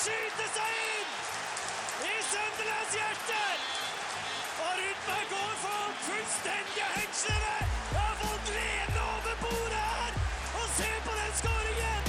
[0.00, 1.10] skyte seg inn
[2.08, 3.40] i Sunderlands hjerte!
[4.64, 7.56] Og Rudberg går for fullstendige hengslene!
[7.90, 10.16] Jeg har fått lene over bordet her!
[10.60, 12.08] Og se på den skåringen!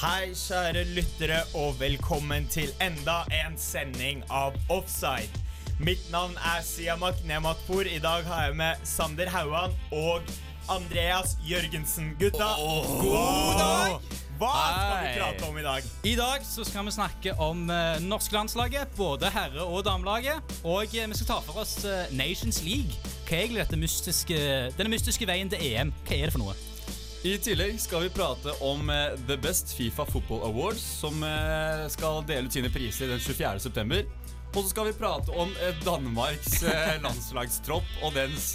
[0.00, 5.44] Hei, kjære lyttere, og velkommen til enda en sending av Offside.
[5.78, 7.86] Mitt navn er Siamak Nematpour.
[7.86, 10.24] I dag har jeg med Sander Hauan og
[10.70, 12.12] Andreas Jørgensen.
[12.18, 12.46] Gutta,
[13.00, 13.94] god dag!
[14.38, 15.88] Hva skal vi prate om i dag?
[16.06, 20.54] I dag så skal vi snakke om uh, norsk landslaget, både herre- og damelaget.
[20.62, 22.94] Og uh, vi skal ta for oss uh, Nations League.
[23.26, 24.38] Hva er egentlig dette mystiske,
[24.78, 25.90] denne mystiske veien til EM?
[26.06, 26.54] Hva er det for noe?
[27.26, 28.88] I tillegg skal vi prate om
[29.26, 31.20] The Best Fifa Football Awards, som
[31.92, 33.60] skal dele ut sine priser den 24.
[33.60, 34.06] september.
[34.54, 35.52] Og så skal vi prate om
[35.84, 36.62] Danmarks
[37.04, 38.54] landslagstropp og dens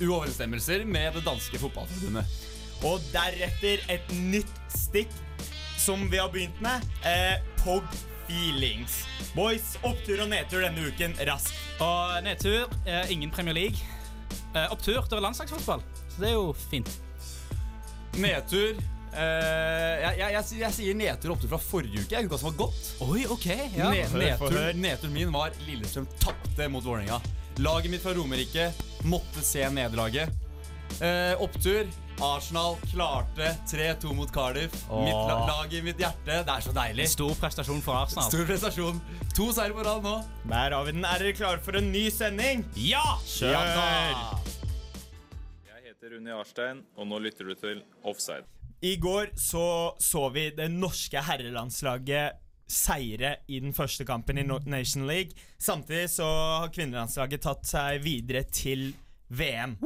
[0.00, 2.40] uoverensstemmelser med det danske fotballforbundet.
[2.88, 5.12] Og deretter et nytt stikk
[5.78, 6.82] som vi har begynt med.
[7.06, 7.86] Eh, Pog
[8.28, 9.02] Feelings.
[9.34, 11.54] Boys, opptur og nedtur denne uken raskt.
[11.82, 13.78] Og nedtur, eh, ingen Premier League.
[14.54, 15.82] Eh, opptur, det er landslagsfotball.
[16.08, 16.90] Så det er jo fint.
[18.18, 18.80] Nedtur
[19.12, 22.22] Uh, jeg, jeg, jeg, jeg sier nedtur og opptur fra forrige uke.
[22.24, 22.86] Uka som var gått.
[23.04, 23.46] Oi, ok.
[23.76, 23.90] Ja.
[23.92, 27.18] Ne Få nedtur, min var Lillestrøm tapte mot Vålerenga.
[27.58, 28.70] Laget mitt fra Romerike
[29.04, 30.30] måtte se nederlaget.
[31.00, 31.86] Eh, opptur.
[32.22, 34.72] Arsenal klarte 3-2 mot Cardiff.
[34.72, 36.38] Mitt la lag i mitt hjerte.
[36.46, 37.08] Det er så deilig.
[37.12, 38.28] Stor prestasjon for Arsenal.
[38.30, 39.00] Stor prestasjon.
[39.36, 40.14] To seier på rad nå.
[40.48, 41.04] Der har vi den.
[41.08, 42.64] Er dere klare for en ny sending?
[42.78, 43.02] Ja!
[43.26, 43.72] Kjør!
[45.66, 48.46] Jeg heter Rune Jarstein, og nå lytter du til Offside.
[48.82, 52.38] I går så, så vi det norske herrelandslaget
[52.70, 55.36] seire i den første kampen i Nation League.
[55.60, 56.26] Samtidig så
[56.62, 58.92] har kvinnelandslaget tatt seg videre til
[59.32, 59.76] VM.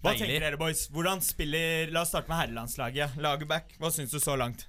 [0.00, 0.26] Hva Deilig.
[0.26, 0.86] tenker dere, boys?
[0.92, 3.18] Hvordan spiller La oss starte med herrelandslaget.
[3.20, 4.66] Lagerbäck, hva syns du så langt?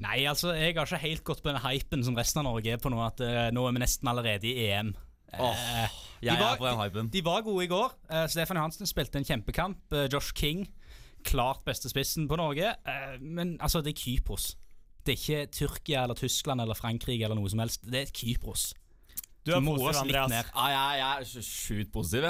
[0.00, 2.80] Nei, altså, jeg har ikke helt gått på den hypen som resten av Norge er
[2.80, 4.94] på nå, at uh, nå er vi nesten allerede i EM.
[5.30, 7.10] Eh, jeg de er på den hypen.
[7.12, 7.92] De var gode i går.
[8.10, 9.82] Uh, Stefan Johansen spilte en kjempekamp.
[9.92, 10.64] Uh, Josh King,
[11.26, 12.74] klart beste spissen på Norge.
[12.86, 14.54] Eh, men altså, det er Kypros.
[15.04, 17.82] Det er ikke Tyrkia eller Tyskland eller Frankrike eller noe som helst.
[17.88, 18.70] Det er Kypros.
[19.44, 20.30] Du er positiv, Andreas.
[20.30, 20.50] ned.
[20.54, 22.26] Ja, jeg, er så sjukt positiv.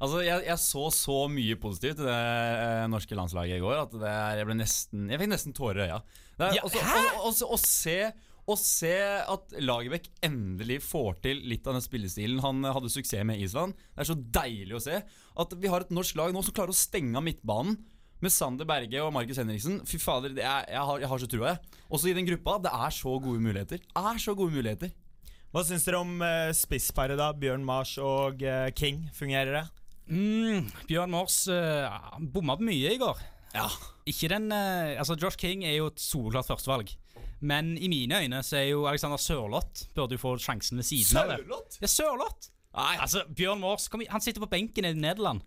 [0.00, 3.92] Altså, jeg, jeg så så mye positivt i det eh, norske landslaget i går at
[3.94, 5.98] det er, jeg ble nesten Jeg fikk nesten tårer i øya.
[6.38, 7.02] Det er- Ja, også- hæ?
[7.20, 8.12] og- og- Å se,
[8.48, 13.38] å se at Lagerbäck endelig får til litt av den spillestilen han hadde suksess med
[13.38, 13.72] i Island.
[13.94, 15.02] Det er så deilig å se
[15.36, 17.78] at vi har et norsk lag nå som klarer å stenge av midtbanen.
[18.22, 19.80] Med Sander Berge og Markus Henriksen.
[19.86, 21.48] Fy fader, det er, jeg, har, jeg har så trua.
[21.54, 21.80] jeg.
[21.90, 22.58] Også i den gruppa.
[22.64, 23.78] Det er så gode muligheter.
[23.96, 24.92] Er så gode muligheter.
[25.54, 27.28] Hva syns dere om uh, spissparet, da?
[27.38, 29.04] Bjørn Mars og uh, King.
[29.14, 29.64] Fungerer det?
[30.10, 33.20] Mm, Bjørn Mars uh, bomma på mye i går.
[33.54, 33.68] Ja.
[34.10, 36.90] Ikke den uh, Altså, Josh King er jo et soleklart førstevalg.
[37.44, 41.18] Men i mine øyne så er jo Alexander Sørloth Burde jo få sjansen ved siden
[41.20, 41.38] av det.
[41.42, 41.78] Sørloth?
[41.82, 42.50] Ja, Sørloth!
[42.74, 45.42] Nei, Altså, Bjørn Mars, i- Han sitter på benken i Nederland.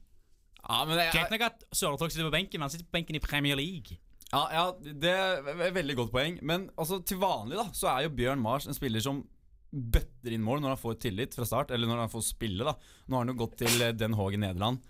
[0.68, 3.18] Ja, men jeg, Greit nok at Sørloth sitter på benken, men han sitter på benken
[3.20, 4.00] i Premier League.
[4.34, 6.38] Ja, ja, det er et veldig godt poeng.
[6.44, 9.24] Men altså, til vanlig da så er jo Bjørn Mars en spiller som
[9.72, 11.72] bøtter inn mål når han får tillit fra start.
[11.76, 12.68] Eller når han får spille.
[12.68, 12.76] da
[13.08, 14.84] Nå har han jo gått til eh, Den Haag i Nederland.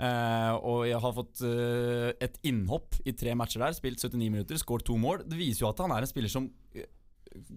[0.00, 3.76] Eh, og jeg har fått eh, et innhopp i tre matcher der.
[3.76, 5.26] Spilt 79 minutter, skåret to mål.
[5.26, 6.86] Det viser jo at han er en spiller som eh,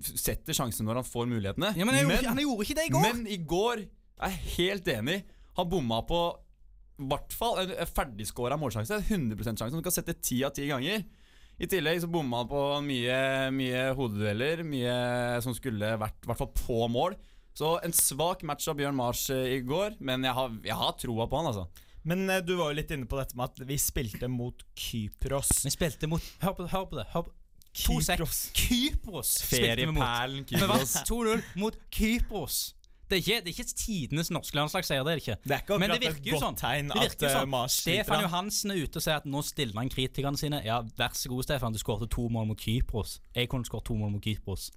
[0.01, 1.75] setter sjansen når han får mulighetene.
[1.77, 3.05] Ja, men, han, gjorde, han gjorde ikke det i går!
[3.07, 5.21] Men i går jeg er helt enig.
[5.57, 6.19] Han bomma på
[7.09, 9.01] hvert fall en ferdigskåra målsjanse.
[9.07, 9.75] 100% sjanse.
[9.75, 11.03] Du kan sette ti av ti ganger.
[11.61, 13.19] I tillegg så bomma han på mye,
[13.53, 14.63] mye hodedueller.
[14.67, 14.95] Mye
[15.45, 17.17] som skulle vært i hvert fall på mål.
[17.53, 20.95] Så en svak match av Bjørn Mars eh, i går, men jeg har, jeg har
[20.97, 21.67] troa på han, altså.
[22.09, 25.61] Men eh, du var jo litt inne på dette med at vi spilte mot Kypros.
[25.67, 27.05] Vi spilte mot Hør på, hør på det.
[27.13, 27.35] Hør på.
[27.73, 28.07] Kypros.
[28.17, 28.49] Kypros.
[28.53, 29.29] Kypros.
[29.49, 32.59] Ferieperlen Vi 2-0 mot Kypros.
[33.13, 35.03] Det er ikke, det er ikke tidenes norske landslagsseier.
[35.05, 35.35] Det er det ikke.
[35.43, 36.55] Det er ikke Men det et virker jo sånn.
[36.57, 37.51] tegn Det virker at, jo eh, sånn.
[37.53, 38.23] Mars Stefan.
[38.25, 40.61] Johansen er ute og sier at nå stiller han kritikerne sine.
[40.65, 41.75] Ja, vær så god, Stefan.
[41.75, 43.19] Du skåret to mål mot Kypros.
[43.37, 44.71] Jeg kunne skåret to mål mot Kypros.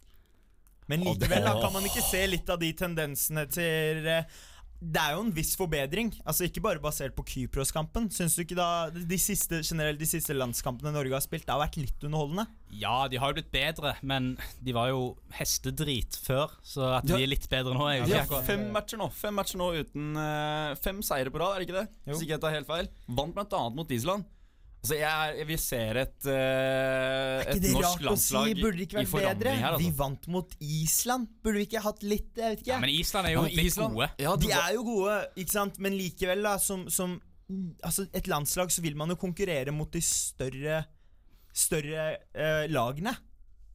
[0.87, 4.37] Men likevel da, kan man ikke se litt av de tendensene til eh,
[4.81, 6.11] Det er jo en viss forbedring.
[6.29, 8.11] Altså Ikke bare basert på Kypros-kampen.
[8.13, 11.63] Syns du ikke da de siste, generelt de siste landskampene Norge har spilt, det har
[11.63, 12.47] vært litt underholdende?
[12.77, 15.03] Ja, de har jo blitt bedre, men de var jo
[15.39, 16.53] hestedrit før.
[16.67, 19.37] Så at de er litt bedre nå, er jo ikke har fem matcher nå Fem
[19.39, 21.87] matcher nå uten eh, Fem seire på rad, er det ikke det?
[22.05, 22.13] Jo.
[22.13, 23.63] Hvis ikke jeg tar helt feil Vant bl.a.
[23.77, 24.27] mot Island
[24.85, 28.61] Altså, jeg, vi ser et, uh, et norsk landslag si?
[28.63, 29.65] Burde ikke vært i forandring bedre?
[29.65, 29.79] her.
[29.81, 29.97] Vi Altså.
[29.99, 31.29] vant mot Island.
[31.43, 32.71] Burde vi ikke hatt litt Jeg vet ikke.
[32.71, 34.11] ja, Men Island er jo Ja, Island- gode.
[34.23, 35.79] Ja, De er jo gode, ikke sant?
[35.83, 37.17] men likevel, da, som, som
[37.83, 40.85] altså Et landslag så vil man jo konkurrere mot de større
[41.57, 42.07] større
[42.37, 43.17] uh, lagene.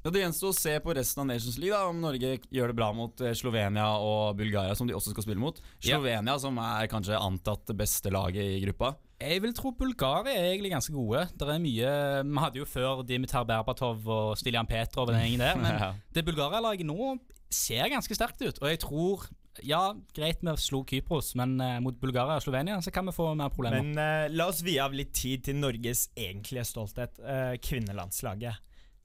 [0.04, 2.76] Ja, Det gjenstår å se på resten av Nations League da om Norge gjør det
[2.78, 5.60] bra mot eh, Slovenia og Bulgaria, som de også skal spille mot.
[5.84, 5.98] Ja.
[6.00, 8.96] Slovenia, som er kanskje antatt det beste laget i gruppa.
[9.22, 11.28] Jeg vil tro Bulgaria er egentlig ganske gode.
[11.40, 11.92] Der er mye
[12.26, 15.92] Vi hadde jo før Dimitar Berbatov og Stiljan Petrov og den gjengen der, men Ja.
[16.16, 17.18] det Bulgaria-laget nå
[17.52, 18.58] ser ganske sterkt ut.
[18.64, 19.28] Og jeg tror
[19.68, 23.34] Ja, greit vi slo Kypros, men eh, mot Bulgaria og Slovenia så kan vi få
[23.36, 23.84] mer problemer.
[23.84, 28.56] Men eh, la oss vie av litt tid til Norges egentlige stolthet, eh, kvinnelandslaget.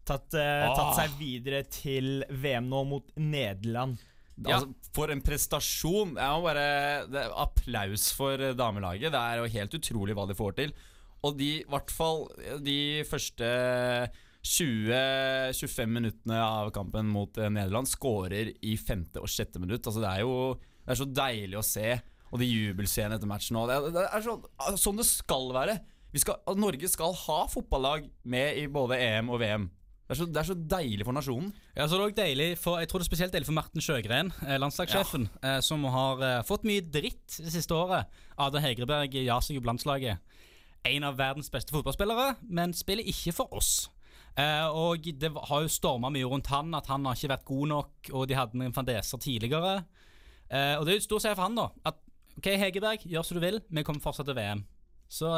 [0.06, 0.92] Tatt, eh, tatt Ah.
[1.00, 3.98] seg videre til VM nå mot Nederland.
[4.44, 4.58] Ja.
[4.58, 6.14] Altså, for en prestasjon!
[6.20, 9.14] Jeg må bare Applaus for damelaget.
[9.14, 10.74] Det er jo helt utrolig hva de får til.
[11.24, 12.26] Og de, i hvert fall
[12.62, 12.78] de
[13.08, 13.48] første
[14.46, 19.88] 20-25 minuttene av kampen mot eh, Nederland skårer i femte og sjette minutt.
[19.88, 20.36] Altså, det er jo
[20.86, 21.96] det er så deilig å se.
[22.30, 24.36] Og de jubelscenene etter matchen Og Det, det er så,
[24.78, 25.76] sånn det skal være.
[26.16, 29.66] Skal, Norge skal ha fotballag med i både EM og VM.
[30.06, 31.48] Det er så, det er så deilig for nasjonen.
[31.74, 33.82] Ja, så det er også deilig for, Jeg tror det er spesielt deilig for Marten
[33.82, 38.06] Sjøgren, eh, landslagssjefen, eh, som har eh, fått mye dritt det siste året.
[38.38, 40.22] Ada Hegreberg ja seg opp landslaget.
[40.86, 43.88] En av verdens beste fotballspillere, men spiller ikke for oss.
[44.38, 47.68] Eh, og det har jo storma mye rundt han, at han har ikke vært god
[47.72, 49.80] nok, og de hadde en fandeser tidligere.
[50.46, 51.66] Eh, og det er jo stor seier for han, da.
[51.90, 51.98] At
[52.38, 54.62] OK, Hegerberg, gjør som du vil, vi kommer fortsatt til VM.
[55.10, 55.34] Så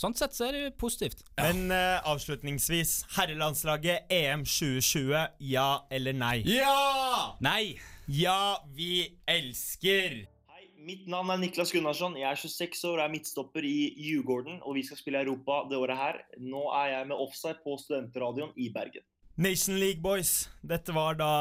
[0.00, 1.24] sånn sett så er det positivt.
[1.40, 5.12] Men uh, avslutningsvis, herrelandslaget EM 2020,
[5.50, 6.38] ja eller nei?
[6.48, 7.36] Ja!
[7.44, 7.76] Nei!
[8.06, 10.20] Ja, vi elsker!
[10.52, 12.14] Hei, mitt navn er Niklas Gunnarsson.
[12.20, 14.60] Jeg er 26 år og er midtstopper i Djurgården.
[14.62, 16.20] Og vi skal spille Europa det året her.
[16.38, 19.02] Nå er jeg med offside på studentradioen i Bergen.
[19.36, 20.46] Nation League Boys.
[20.64, 21.32] Dette var da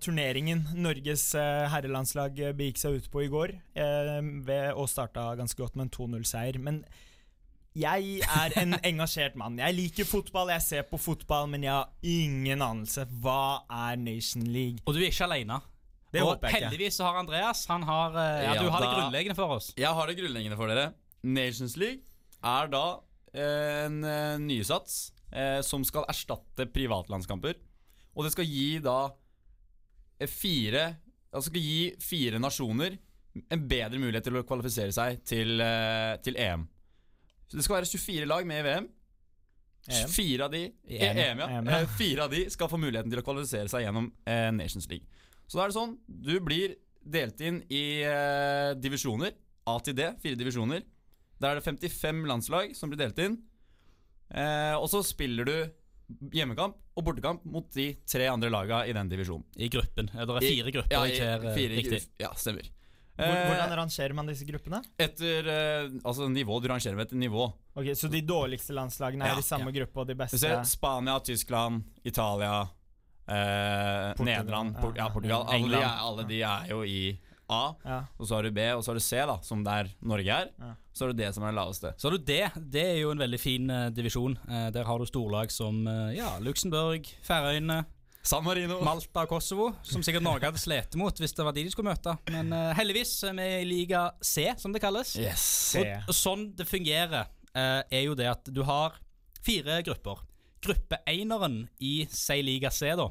[0.00, 3.52] turneringen Norges eh, herrelandslag begikk seg ut på i går.
[3.76, 4.14] Eh,
[4.46, 6.56] ved å starta ganske godt med en 2-0-seier.
[6.62, 6.84] Men
[7.78, 9.58] jeg er en engasjert mann.
[9.60, 13.06] Jeg liker fotball, jeg ser på fotball, men jeg har ingen anelse.
[13.22, 14.82] Hva er Nation League?
[14.86, 15.60] Og du er ikke aleine.
[16.08, 16.68] Det og håper jeg ikke.
[16.70, 19.74] heldigvis så har Andreas Han har, eh, ja, Ja, Du har det grunnleggende for oss.
[19.76, 20.92] Jeg har det grunnleggende for dere.
[21.22, 22.00] Nations League
[22.44, 22.84] er da
[23.34, 27.58] eh, en eh, nysats eh, som skal erstatte privatlandskamper.
[28.16, 29.10] Og det skal gi da
[30.26, 30.96] fire
[31.28, 32.94] Altså skal gi fire nasjoner
[33.52, 35.60] en bedre mulighet til å kvalifisere seg til,
[36.24, 36.62] til EM.
[37.48, 38.88] Så det skal være 24 lag med i VM.
[39.88, 40.08] EM?
[40.12, 41.46] Fire av de I EM, EM, ja.
[41.58, 41.78] EM, ja.
[41.80, 45.06] Eh, Fire av de skal få muligheten til å kvalifisere seg gjennom eh, Nations League.
[45.48, 46.74] Så da er det sånn, du blir
[47.08, 49.32] delt inn i eh, divisjoner.
[49.68, 50.84] A til D, fire divisjoner.
[51.40, 53.38] Der er det 55 landslag som blir delt inn.
[54.28, 55.54] Eh, og så spiller du
[56.34, 59.44] hjemmekamp og bortekamp mot de tre andre lagene i den divisjonen.
[59.56, 60.08] I gruppen.
[60.12, 60.92] Det er fire grupper.
[60.92, 62.02] Ja, jeg i- fire, riktig.
[62.20, 62.68] Ja, stemmer.
[63.18, 64.78] Eh, hvordan rangerer man disse gruppene?
[64.98, 67.48] etter eh, altså nivå, du rangerer med et nivå.
[67.74, 70.62] Ok, Så de dårligste landslagene er Ja, i samme gruppe, og de Du beste ser
[70.64, 72.60] Spania, Tyskland, Italia,
[73.26, 74.80] eh, Portugal, Nederland, ja.
[74.80, 75.48] Port ja, Portugal.
[75.48, 77.00] Alle de, er, alle de er jo i
[77.48, 77.74] A.
[77.84, 77.98] Ja.
[78.18, 80.50] Og så har du B, og så har du C, da, som der Norge er.
[80.60, 80.72] Ja.
[80.92, 81.92] Så har du D som er det laveste.
[81.96, 82.42] Så har du det.
[82.74, 84.36] Det er jo en veldig fin uh, divisjon.
[84.44, 87.84] Uh, der har du storlag som uh, ja, Luxembourg, Færøyene,
[88.22, 88.80] San Marino.
[88.84, 89.68] Malta og Kosovo.
[89.86, 92.14] Som sikkert Norge hadde slitt mot hvis det var de de skulle møte.
[92.34, 95.14] Men uh, heldigvis er vi i liga C, som det kalles.
[95.20, 95.44] Yes.
[95.72, 95.84] C.
[95.84, 98.98] Og, og sånn det fungerer, uh, er jo det at du har
[99.46, 100.24] fire grupper.
[100.64, 103.08] Gruppeeineren i si liga C, da.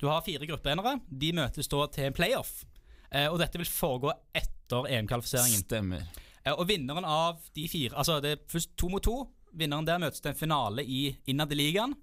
[0.00, 0.98] Du har fire gruppeenere.
[1.08, 2.62] De møtes da til en playoff.
[3.10, 5.66] Uh, og dette vil foregå etter EM-kvalifiseringen.
[5.66, 6.06] Stemmer.
[6.44, 9.18] Eh, og vinneren av de fire Altså, det er først to mot to.
[9.54, 11.94] Vinneren der møtes til en finale i innad i ligaen.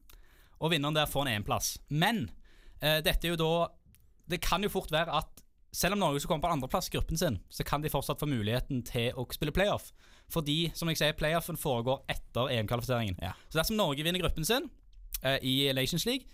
[0.61, 1.75] Og vinneren der får en EM-plass.
[1.89, 2.27] Men
[2.81, 3.53] dette er jo da
[4.31, 7.17] Det kan jo fort være at selv om Norge skal komme på andreplass i gruppen
[7.17, 9.91] sin, så kan de fortsatt få muligheten til å spille playoff.
[10.31, 13.17] Fordi, som jeg sier, playoffen foregår etter EM-kvalifiseringen.
[13.23, 13.33] Ja.
[13.49, 14.69] Så dersom Norge vinner gruppen sin
[15.23, 16.27] eh, i Nations League,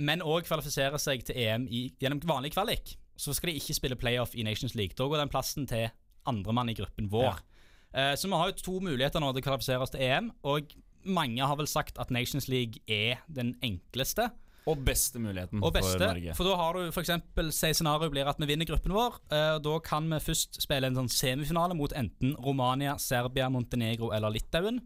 [0.00, 3.98] men òg kvalifiserer seg til EM i, gjennom vanlig kvalik, så skal de ikke spille
[4.00, 4.96] playoff i Nations League.
[4.96, 5.90] Da går den plassen til
[6.30, 7.42] andremann i gruppen vår.
[7.92, 10.72] Eh, så vi har jo to muligheter nå til å kvalifisere oss til EM, og
[11.10, 14.30] mange har vel sagt at Nations League er den enkleste
[14.70, 15.96] Og beste muligheten og beste.
[15.98, 16.34] for Norge.
[16.38, 17.12] For da har du f.eks.
[17.56, 19.18] si scenario blir at vi vinner gruppen vår.
[19.34, 24.32] eh, da kan vi først spille en sånn semifinale mot enten Romania, Serbia, Montenegro eller
[24.34, 24.80] Litauen.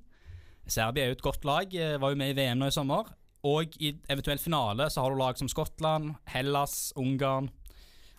[0.67, 3.11] Serbia er jo et godt lag, eh, var jo med i VM nå i sommer.
[3.45, 7.51] Og i eventuell finale så har du lag som Skottland, Hellas, Ungarn,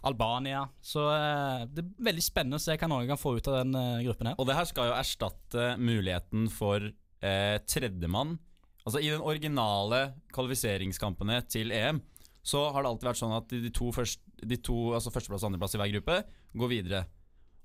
[0.05, 0.67] Albania.
[0.86, 4.05] Så eh, det er veldig spennende å se hva Norge kan få ut av den
[4.05, 4.38] gruppen her.
[4.38, 6.91] Og det her skal jo erstatte muligheten for
[7.25, 8.38] eh, tredjemann.
[8.86, 10.01] Altså I den originale
[10.36, 12.04] kvalifiseringskampene til EM
[12.46, 15.50] så har det alltid vært sånn at de, to, først, de to altså førsteplass og
[15.50, 16.18] andreplass i hver gruppe
[16.62, 17.00] går videre.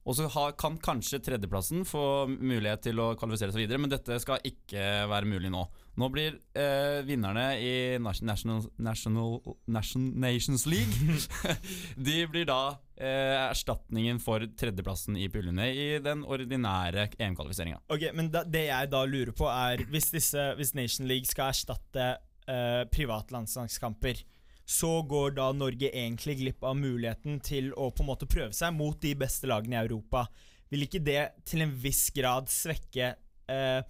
[0.09, 0.27] Og så
[0.59, 5.29] kan kanskje tredjeplassen få mulighet til å kvalifisere seg videre, men dette skal ikke være
[5.29, 5.65] mulig nå.
[6.01, 11.19] Nå blir eh, vinnerne i National, National, National Nations League
[12.09, 17.83] De blir da eh, erstatningen for tredjeplassen i puljene i den ordinære EM-kvalifiseringa.
[17.93, 21.53] Ok, men da, Det jeg da lurer på, er hvis, disse, hvis Nation League skal
[21.53, 22.13] erstatte
[22.51, 24.25] private privatlandslagskamper,
[24.71, 28.75] så går da Norge egentlig glipp av muligheten til å på en måte prøve seg
[28.77, 30.29] mot de beste lagene i Europa.
[30.71, 33.09] Vil ikke det til en viss grad svekke
[33.51, 33.81] eh,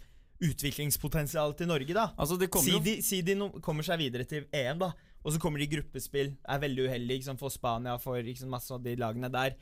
[0.41, 2.07] utviklingspotensialet til Norge, da?
[2.17, 4.95] Altså, det kommer Si de, si de no, kommer seg videre til EM, da.
[5.21, 8.73] Og så kommer de i gruppespill, er veldig uheldige liksom, for Spania, for liksom, masse
[8.73, 9.59] av de lagene der.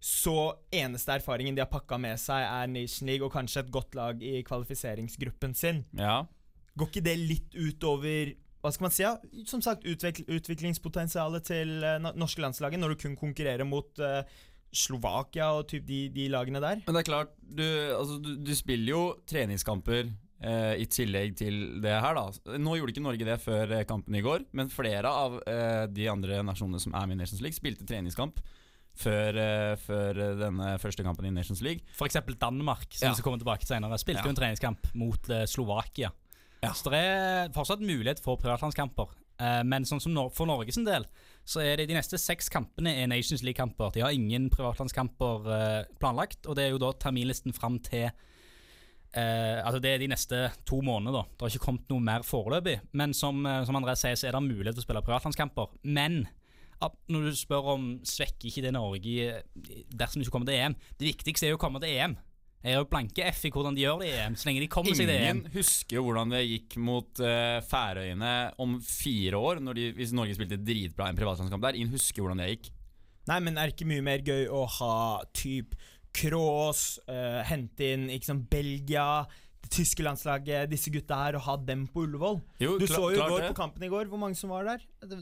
[0.00, 3.96] Så eneste erfaringen de har pakka med seg, er Nation League og kanskje et godt
[4.00, 5.84] lag i kvalifiseringsgruppen sin.
[6.00, 6.22] Ja.
[6.72, 8.32] Går ikke det litt utover
[8.64, 9.04] hva skal man si?
[9.04, 9.14] Ja?
[9.46, 14.22] Som sagt, utvikl utviklingspotensialet til uh, norske landslaget når du kun konkurrerer mot uh,
[14.74, 16.80] Slovakia og typ de, de lagene der.
[16.86, 20.08] Men det er klart, du, altså, du, du spiller jo treningskamper
[20.42, 22.56] eh, i tillegg til det her, da.
[22.58, 26.08] Nå gjorde ikke Norge det før eh, kampen i går, men flere av eh, de
[26.10, 28.42] andre nasjonene som er med i Nations League, spilte treningskamp
[28.98, 31.86] før, eh, før denne første kampen i Nations League.
[32.08, 33.14] Eksempel Danmark, som Ja.
[33.14, 34.26] vi skal komme tilbake til senere, spilte Ja.
[34.26, 36.10] jo en treningskamp mot eh, Slovakia.
[36.64, 36.72] Ja.
[36.76, 39.12] Så det er fortsatt mulighet for privatlandskamper.
[39.42, 41.06] Eh, men sånn som for Norges del,
[41.44, 43.92] så er det de neste seks kampene er Nations League-kamper.
[43.94, 49.58] De har ingen privatlandskamper eh, planlagt, og det er jo da terminlisten fram til eh,
[49.60, 51.26] Altså Det er de neste to månedene.
[51.34, 52.78] Det har ikke kommet noe mer foreløpig.
[52.92, 55.76] Men som, eh, som André sier, så er det mulighet til å spille privatlandskamper.
[55.84, 56.24] Men
[57.08, 59.38] når du spør om svekker ikke det Norge
[59.88, 62.16] dersom de ikke kommer til EM Det viktigste er jo å komme til EM.
[62.64, 64.68] Jeg er jo blanke F i hvordan de gjør det i EM, så lenge de
[64.72, 65.42] kommer seg til EM.
[65.42, 68.30] Ingen husker jo hvordan det gikk mot uh, Færøyene
[68.64, 71.76] om fire år, når de, hvis Norge spilte dritbra en privatlandskamp der.
[71.76, 72.70] Ingen husker hvordan det gikk.
[73.28, 74.96] Nei, men er det ikke mye mer gøy å ha
[75.36, 75.76] typ
[76.14, 79.26] Kroos, uh, hente inn ikke sånn Belgia,
[79.74, 82.40] tyske landslaget, disse gutta her, og ha dem på Ullevål?
[82.62, 84.64] Jo, Du klar, så jo i går på kampen i går hvor mange som var
[84.70, 84.82] der.
[85.04, 85.20] Det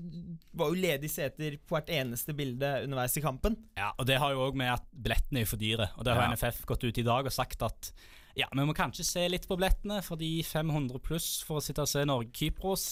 [0.55, 3.57] var jo ledige seter på hvert eneste bilde underveis i kampen.
[3.79, 5.91] Ja, og Det har jo òg med at billettene er for dyre.
[5.97, 6.33] Og det har Ja.
[6.37, 7.93] NFF gått ut i dag og sagt at
[8.35, 11.89] ja, vi må kanskje se litt på billettene, fordi 500 pluss for å sitte og
[11.91, 12.85] se Norge-Kypros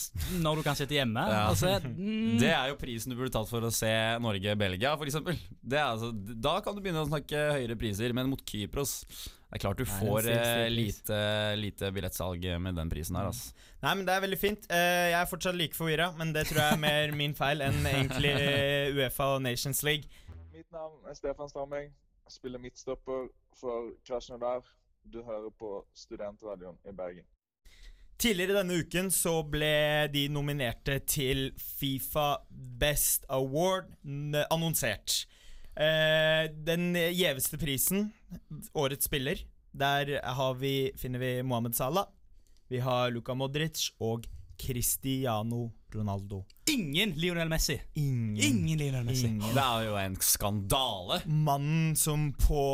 [0.45, 1.23] når du kan sitte hjemme.
[1.33, 1.47] Ja.
[1.49, 3.89] Altså, mm, Det er jo prisen du burde tatt for å se
[4.21, 5.17] Norge-Belgia, f.eks.
[5.17, 8.99] Altså, da kan du begynne å snakke høyere priser, men mot Kypros
[9.51, 11.17] Det er klart du får eh, lite,
[11.59, 13.51] lite billettsalg med den prisen her, altså.
[13.83, 14.69] Nei, men Det er veldig fint.
[14.71, 17.81] Eh, jeg er fortsatt like forvirra, men det tror jeg er mer min feil enn
[17.91, 20.07] egentlig eh, Uefa og Nations League.
[20.55, 21.51] Mitt navn er Stefan.
[21.75, 21.91] Jeg
[22.31, 23.27] spiller midtstopper
[23.59, 24.63] for Krasjnodar.
[25.03, 27.27] Du hører på Studentradioen i Bergen.
[28.21, 32.37] Tidligere denne uken så ble de nominerte til Fifa
[32.79, 33.91] Best Award
[34.53, 35.25] annonsert.
[35.77, 38.11] Eh, den gjeveste prisen,
[38.75, 39.39] Årets spiller,
[39.73, 42.09] der har vi, finner vi Mohammed Salah.
[42.71, 44.27] Vi har Luka Modric og
[44.61, 46.45] Cristiano Ronaldo.
[46.71, 47.81] ingen Lionel Messi.
[47.95, 48.37] Ingen.
[48.37, 49.27] Ingen Lionel Messi.
[49.27, 49.55] Ingen.
[49.55, 51.21] Det er jo en skandale.
[51.27, 52.65] Mannen som på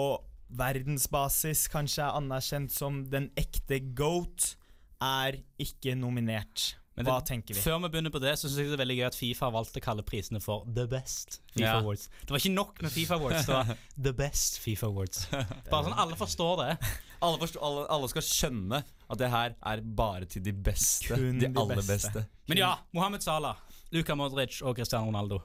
[0.49, 4.55] verdensbasis kanskje er anerkjent som den ekte goat,
[5.03, 6.77] er ikke nominert.
[6.97, 7.61] Men Hva det- tenker vi?
[7.61, 9.53] Før vi begynner på det, så synes jeg det er veldig gøy at Fifa har
[9.53, 11.75] valgt å kalle prisene for The Best FIFA Ja.
[11.83, 12.09] Awards.
[12.23, 13.77] Det var ikke nok med Fifa Awards, det var
[14.07, 15.27] The Best FIFA Awards.
[15.71, 16.79] Bare sånn alle forstår det.
[17.21, 21.13] Alle, forstår, alle, alle skal skjønne at det her er bare til de beste.
[21.15, 21.93] Kun de de aller beste.
[22.13, 22.27] beste.
[22.49, 23.57] Men ja, Mohammed Salah,
[23.93, 25.43] Luka Modric og Cristiano Ronaldo.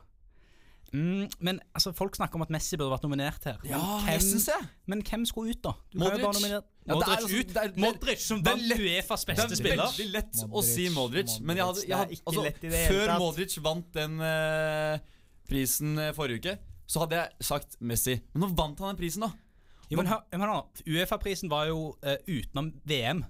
[0.93, 3.57] Mm, men altså, folk snakker om at Messi burde vært nominert her.
[3.63, 4.67] Men hvem, jeg.
[4.91, 5.71] Men hvem skulle ut, da?
[5.93, 6.63] Du Modric.
[6.87, 7.47] Ja, Modric altså- ut.
[7.47, 9.77] det er- det er- Modric, som det er vant lett- Uefas Det er spiller.
[9.85, 13.19] veldig lett å si Modric, men jeg hadde, jeg hadde det altså, det Før tatt.
[13.19, 14.97] Modric vant den uh,
[15.47, 16.57] prisen eh, forrige uke,
[16.87, 18.19] så hadde jeg sagt Messi.
[18.33, 19.31] Men nå vant han den prisen, da.
[19.91, 20.07] Jo, men
[20.87, 23.25] Uefa-prisen var jo uh, utenom VM.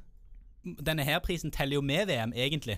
[0.64, 2.78] Denne her prisen teller jo med VM, egentlig.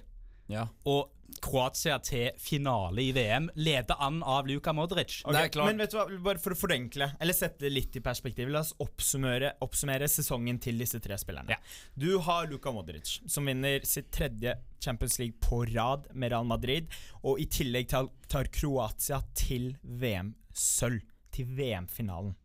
[0.49, 0.67] Ja.
[0.85, 1.09] Og
[1.41, 5.21] Kroatia til finale i VM leder an av Luka Modric.
[5.25, 5.71] Ok, Det klart.
[5.71, 8.61] Men vet du hva, bare for å forenkle, eller sette det litt i perspektiv, la
[8.61, 11.55] oss oppsummere, oppsummere sesongen til disse tre spillerne.
[11.55, 11.57] Ja.
[11.95, 16.91] Du har Luka Modric, som vinner sitt tredje Champions League på rad med Real Madrid,
[17.23, 21.01] og i tillegg tar, tar Kroatia til VM-sølv.
[21.33, 22.35] Til VM-finalen.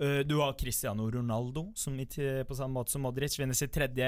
[0.00, 4.06] Uh, Du har Cristiano Ronaldo, som på samme måte som Modric vinner sitt tredje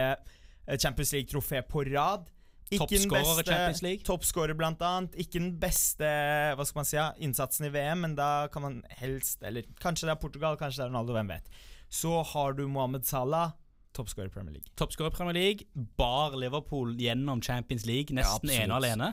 [0.66, 2.24] eh, Champions League-trofé på rad.
[2.72, 4.04] Ikke den Toppskårer i beste- Champions League.
[4.08, 5.16] Toppskårer, blant annet.
[5.20, 6.08] Ikke den beste
[6.56, 10.14] hva skal man si, innsatsen i VM, men da kan man helst Eller kanskje det
[10.16, 11.50] er Portugal, kanskje det er Ronaldo, hvem vet.
[11.92, 13.52] Så har du Mohammed Salah,
[13.92, 14.72] toppskårer i Premier League.
[14.80, 15.66] Toppskårer i Premier League,
[16.00, 19.12] bar Liverpool gjennom Champions League nesten ja, ene alene.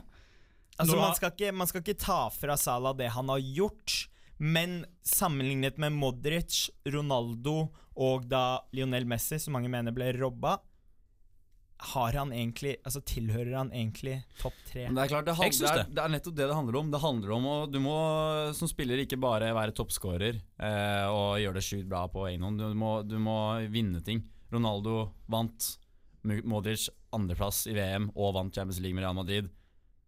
[0.80, 4.06] Altså, man skal, ikke, man skal ikke ta fra Salah det han har gjort,
[4.40, 7.68] Men sammenlignet med Modric, Ronaldo
[8.00, 10.54] og da Lionel Messi, som mange mener ble robba,
[11.80, 14.86] har han egentlig Altså tilhører han egentlig topp tre?
[14.86, 15.84] Men det er klart, det, handler, det, det.
[15.84, 16.90] er, det er nettopp det det handler om.
[16.92, 17.96] Det handler om å, Du må
[18.56, 22.60] som spiller ikke bare være toppskårer eh, og gjøre det sjukt bra på egen hånd.
[22.60, 23.38] Du må, du må
[23.72, 24.22] vinne ting.
[24.52, 25.72] Ronaldo vant.
[26.20, 29.48] Modric andreplass i VM og vant Champions League med Real Madrid.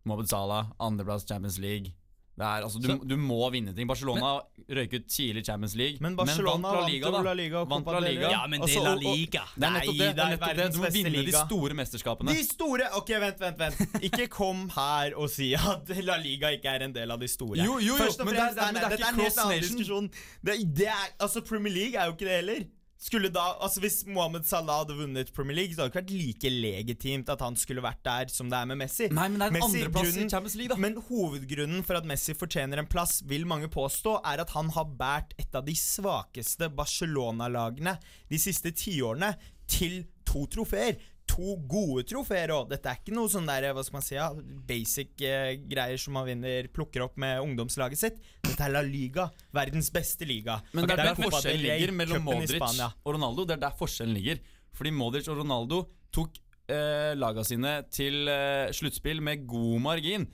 [0.05, 1.95] Mohamed Salah andreplass Champions League.
[2.35, 3.87] Det er, altså, du, Så- du må vinne ting.
[3.87, 4.41] Barcelona
[4.73, 7.11] røyk ut tidlig Champions League, Men Barcelona vant La vant Liga.
[7.13, 7.25] vant.
[7.27, 8.31] La Liga Vant La Liga.
[8.31, 9.43] Ja, men det Altså, er La og- og- Liga.
[9.55, 9.99] Det er Nei, det.
[9.99, 10.73] det, er nettopp det.
[10.73, 11.23] Du må beste liga.
[11.31, 12.29] de store mesterskapene.
[12.33, 14.03] De store Ok, vent, vent, vent.
[14.03, 17.57] Ikke kom her og si at La Liga ikke er en del av de store.
[17.59, 19.37] Jo, jo, jo, Først og men det er- fremst, nei, men det er ikke cross
[19.79, 20.11] nation.
[20.43, 22.65] Det, det er, altså, Premier League er jo ikke det heller.
[23.03, 26.13] Skulle da, altså Hvis Mohammed Salah hadde vunnet Premier League, så hadde det ikke vært
[26.23, 29.09] like legitimt at han skulle vært der som det er med Messi.
[29.11, 30.79] Nei, men det er en Messi, andreplass i Champions League, da.
[30.85, 34.87] Men hovedgrunnen for at Messi fortjener en plass, vil mange påstå, er at han har
[35.01, 37.97] båret et av de svakeste Barcelona-lagene
[38.31, 39.35] de siste tiårene
[39.67, 41.01] til to trofeer.
[41.33, 42.69] To gode trofeer òg.
[42.73, 44.29] Dette er ikke noe sånn der, hva skal man si, ja,
[44.69, 48.21] basic eh, greier som man vinner, plukker opp med ungdomslaget sitt.
[48.45, 50.59] Dette er La Liga, verdens beste liga.
[50.77, 53.47] Men det er der der forskjellen ligger mellom Modric og Ronaldo.
[53.49, 54.43] Det er der forskjellen ligger.
[54.77, 56.37] Fordi Modric og Ronaldo tok
[56.69, 60.29] eh, laga sine til eh, sluttspill med god margin.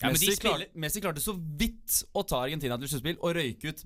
[0.00, 3.84] Ja, Messi, klarte, Messi klarte så vidt å ta Argentina til sluttspill og røyke ut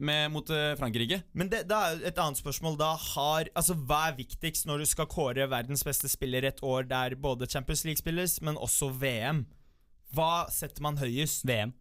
[0.00, 1.20] med, mot eh, Frankrike.
[1.36, 4.88] Men det, da er et annet spørsmål da har Altså Hva er viktigst når du
[4.90, 9.44] skal kåre verdens beste spiller et år der både Champions League spilles, men også VM?
[10.16, 11.44] Hva setter man høyest?
[11.46, 11.74] VM.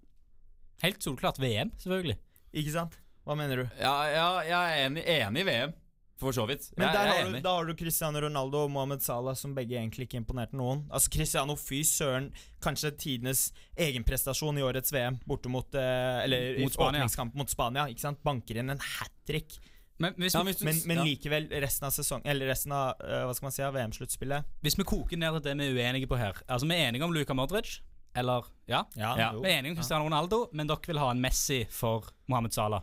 [0.83, 2.19] Helt solklart VM, selvfølgelig.
[2.59, 2.99] Ikke sant?
[3.27, 3.65] Hva mener du?
[3.79, 5.73] Ja, ja jeg er enig, enig i VM,
[6.19, 6.67] for så vidt.
[6.77, 10.07] Men der har du, da har du Cristiano Ronaldo og Mohammed Salah, som begge egentlig
[10.09, 10.81] ikke imponerte noen.
[10.91, 12.29] Altså Cristiano, fy søren,
[12.61, 13.45] kanskje tidenes
[13.79, 17.07] egenprestasjon i årets VM, borte mot eh, Eller Mot Spania.
[17.33, 17.87] mot Spania.
[17.91, 18.19] Ikke sant?
[18.23, 19.59] Banker inn en hat trick.
[19.99, 21.03] Men Ja, vi, du- Men, men ja.
[21.03, 24.85] likevel, resten av sesong Eller resten av eh, hva skal man si, VM-sluttspillet hvis vi
[24.87, 27.35] koker ned til det vi er uenige på her Altså, Vi er enige om Luka
[27.35, 27.81] Modric.
[28.15, 29.27] Eller ja, Ja, Ja.
[29.35, 32.81] vi er enige om Cristiano Ronaldo, men dere vil ha en Messi for Mohammed Salah.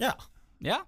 [0.00, 0.12] ja.
[0.62, 0.78] Ja,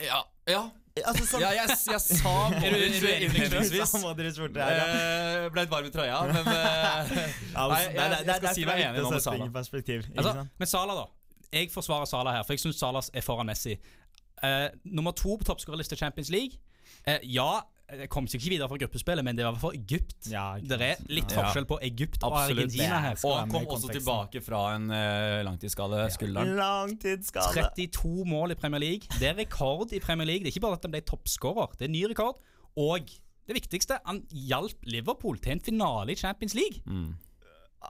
[0.00, 0.70] Ja, ja.
[1.00, 2.32] Altså, sånn, ja jeg, jeg sa
[2.66, 3.94] innledningsvis.
[3.96, 8.68] Eh, Ble litt varm i trøya, men eh, Nei, altså, jeg- jeg skal si er
[8.68, 9.48] meg enig nå med sette Salah.
[9.54, 10.04] perspektiv.
[10.16, 10.44] Altså.
[10.60, 11.06] Men Salah, da.
[11.52, 13.78] Jeg forsvarer Salah her, for jeg syns Salah er foran Messi.
[14.42, 16.58] Uh, nummer to på toppskårerliste Champions League.
[17.08, 17.48] Uh, ja,
[18.00, 20.28] jeg kom ikke videre fra gruppespillet, men det var for Egypt.
[20.32, 22.64] Ja, det er litt forskjell på Egypt og Absolutt.
[22.64, 23.18] Argentina her.
[23.28, 26.54] Og han kom også tilbake fra en uh, langtidsskade, skulderen.
[26.58, 27.66] Langtidsskade.
[27.76, 29.18] 32 mål i Premier League.
[29.18, 30.44] Det er rekord i Premier League.
[30.46, 32.40] Det er ikke bare at han ble toppskårer, det er ny rekord.
[32.80, 33.12] Og
[33.48, 36.80] det viktigste, han hjalp Liverpool til en finale i Champions League.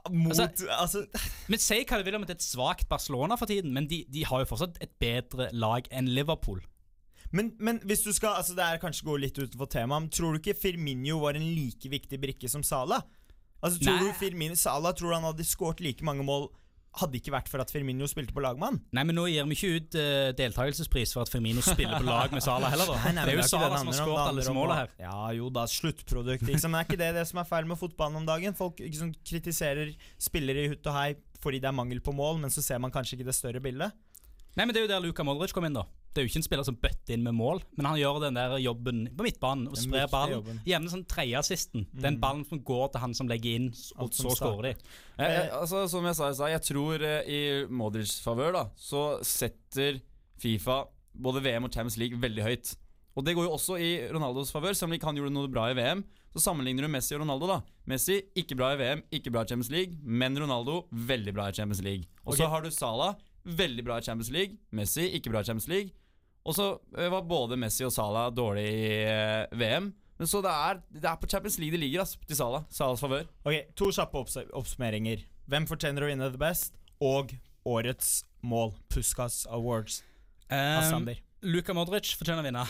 [0.09, 1.05] Mot Altså- Altså,
[1.47, 4.39] Men Si hva du vil om et svakt Barcelona for tiden, men de, de har
[4.41, 6.61] jo fortsatt et bedre lag enn Liverpool.
[7.33, 10.33] Men, men hvis du skal Altså Det er kanskje gå litt utenfor temaet, men tror
[10.33, 13.01] du ikke Firmino var en like viktig brikke som Sala?
[13.63, 14.09] Altså Tror Nei.
[14.11, 16.51] du Firmino Sala tror han hadde skåret like mange mål
[16.99, 18.75] hadde ikke vært for at Firmino spilte på lag med han?
[18.93, 22.33] Nei, men nå gir vi ikke ut uh, deltakelsespris for at Firmino spiller på lag
[22.35, 22.97] med Sala heller, da.
[23.07, 24.77] Nei, nei, det er jo Sala Salah det som har det skåret alle disse målene
[24.77, 24.93] her.
[25.01, 26.45] Ja, jo da, sluttprodukt.
[26.45, 26.69] Liksom.
[26.69, 28.53] Men er ikke det det som er feil med fotballen om dagen?
[28.57, 31.09] Folk liksom, kritiserer spillere i hutt og hei
[31.43, 33.97] fordi det er mangel på mål, men så ser man kanskje ikke det større bildet.
[34.53, 35.87] Nei, men Det er jo der Luka Modric kom inn, da.
[36.13, 38.37] Det er jo ikke en spiller som bøtter inn med mål, men han gjør den
[38.37, 40.61] der jobben på midtbanen og sprer ballen.
[40.67, 41.87] Gjerne sånn tredjeassisten.
[42.05, 44.93] Den ballen som går til han som legger inn, og Alt så skårer de.
[45.17, 48.63] Eh, eh, altså, som jeg sa i stad, jeg tror eh, i Modrics favør da,
[48.77, 50.03] så setter
[50.41, 52.75] Fifa både VM og Champions League veldig høyt.
[53.13, 55.67] Og det går jo også i Ronaldos favør, selv om ikke han gjorde noe bra
[55.69, 56.01] i VM.
[56.33, 57.59] Så sammenligner du Messi og Ronaldo, da.
[57.89, 61.53] Messi ikke bra i VM, ikke bra i Champions League, men Ronaldo veldig bra i
[61.53, 62.09] Champions League.
[62.23, 62.51] Og så okay.
[62.55, 65.93] har du Salah, veldig bra i Champions League, Messi ikke bra i Champions League.
[66.43, 69.91] Og så eh, var både Messi og Salah dårlig i eh, VM.
[70.19, 72.65] Men så det er, det er på Champions League det ligger, altså, til Salah.
[72.69, 73.27] Salahs favør.
[73.47, 75.25] Ok, To kjappe opps oppsummeringer.
[75.49, 76.77] Hvem fortjener å vinne The Best?
[77.03, 77.33] Og
[77.67, 78.75] årets mål.
[78.91, 80.01] Puskas Awards.
[80.51, 81.09] Um,
[81.43, 82.67] Luka Modric fortjener å vinne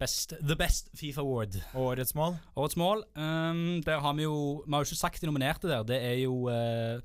[0.00, 1.58] best, The Best Fifa Award.
[1.74, 2.36] Og årets mål?
[2.56, 5.84] Årets mål um, Der har vi jo Vi har jo ikke sagt de nominerte der.
[5.86, 7.00] Det er jo uh,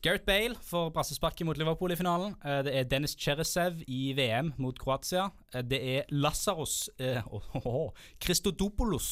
[0.00, 2.32] Gareth Bale for brassesparket mot Liverpool i finalen.
[2.40, 5.26] Uh, det er Dennis Cheresev i VM mot Kroatia.
[5.52, 9.10] Uh, det er Lazaros uh, oh, oh, oh, Christodopoulos.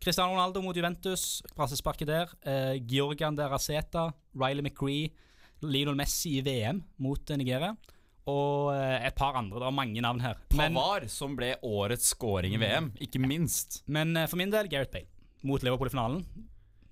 [0.00, 2.30] Cristiano Ronaldo mot Juventus, brassesparket der.
[2.48, 5.10] Eh, Georgian de Raceta, Riley McGree,
[5.60, 7.74] Lionel Messi i VM mot uh, Nigeria.
[8.30, 9.58] Og et par andre.
[9.60, 10.40] Det er mange navn her.
[10.56, 13.82] Men, Pavar, som ble årets scoring i VM, ikke minst.
[13.88, 15.08] men for min del Gareth Bale
[15.44, 16.24] mot Liverpool i finalen.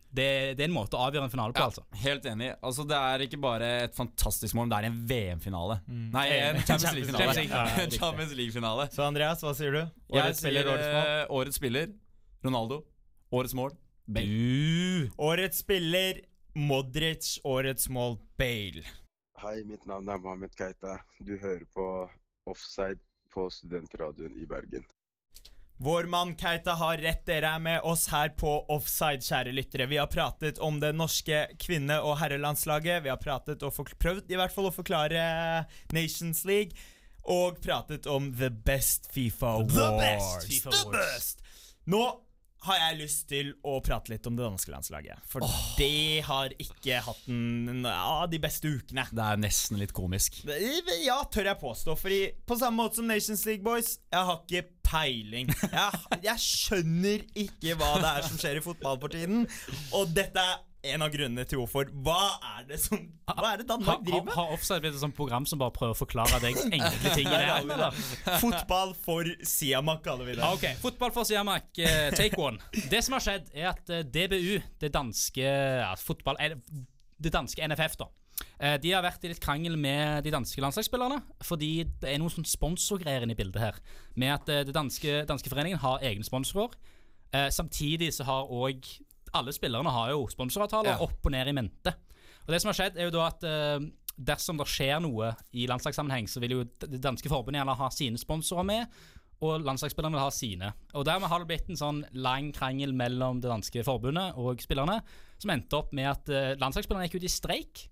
[0.08, 1.82] Det, det er en måte å avgjøre en finale på, Ja, altså.
[2.00, 2.46] Helt enig.
[2.64, 5.80] Altså, det er ikke bare et fantastisk mål, det er en VM-finale.
[5.86, 7.34] Nei, en Champions League-finale.
[7.34, 8.86] Champions League, ja, League-finale.
[8.94, 9.82] Så Andreas, hva sier du?
[9.82, 11.10] Jeg Årets spiller, sier årets mål?
[11.12, 11.92] eh, årets spiller
[12.48, 12.80] Ronaldo.
[13.36, 13.76] Årets mål
[14.08, 14.28] Bale.
[14.32, 16.22] Uh, Årets spiller
[16.56, 18.86] Modric, årets mål Bale.
[19.42, 20.96] Hei, mitt navn er Mahmed Keita.
[21.20, 21.84] Du hører på
[22.48, 22.98] Offside
[23.34, 24.86] på Studentradioen i Bergen.
[25.80, 29.86] Vår mann Keita har rett, dere er med oss her på Offside, kjære lyttere.
[29.86, 33.04] Vi har pratet om det norske kvinne- og herrelandslaget.
[33.04, 35.22] Vi har pratet og prøvd i hvert fall å forklare
[35.94, 36.74] Nations League.
[37.28, 39.74] Og pratet om the best Fifa Awards.
[39.74, 41.44] The best FIFA The best!
[41.86, 42.02] Nå
[42.68, 45.24] har jeg lyst til å prate litt om det danske landslaget.
[45.28, 45.44] For
[45.78, 49.06] det har ikke hatt en av de beste ukene.
[49.10, 50.42] Det er nesten litt komisk.
[51.04, 51.96] Ja, tør jeg påstå.
[51.98, 55.50] Fordi på samme måte som Nations League Boys, jeg har ikke peiling.
[55.68, 59.44] Jeg, jeg skjønner ikke hva det er som skjer i fotball for tiden.
[59.96, 61.88] Og dette er en av grunnene til hvorfor.
[62.06, 65.02] Hva er det som Hva er det Danmark driver har, ha, har Offside blitt et
[65.02, 67.30] sånt program som bare prøver å forklare deg enkle ting?
[68.42, 70.44] Fotball for Siamak, kaller vi det.
[70.46, 72.62] Ok, Fotball for Siamak, eh, take one.
[72.90, 76.54] Det som har skjedd, er at eh, DBU, det danske ja, fotball, eh,
[77.18, 78.12] Det danske NFF, da.
[78.78, 82.46] De har vært i litt krangel med de danske landslagsspillerne, fordi det er noen sånn
[82.46, 83.80] sponsorgreier inne i bildet her.
[84.14, 86.76] Med at det danske, danske foreningen har egne sponsorer.
[87.34, 88.86] Eh, samtidig så har òg
[89.36, 90.98] alle spillerne har jo sponsoravtaler Ja.
[91.04, 91.94] opp og ned i mente.
[92.46, 93.86] Og det som har skjedd, er jo da at eh,
[94.18, 98.18] dersom det skjer noe i landslagssammenheng, så vil jo det danske forbundet gjerne ha sine
[98.18, 98.86] sponsorer med,
[99.40, 100.72] og landslagsspillerne vil ha sine.
[100.98, 104.96] Og Dermed har det blitt en sånn lang krangel mellom det danske forbundet og spillerne,
[105.38, 107.84] som endte opp med at uh, landslagsspillerne gikk ut i streik.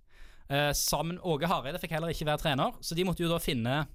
[0.49, 3.87] Eh, sammen Åge Hareide fikk heller ikke være trener, så de måtte jo da finne